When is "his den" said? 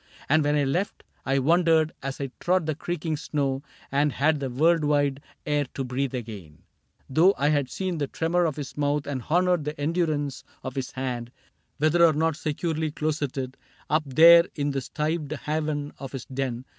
16.13-16.65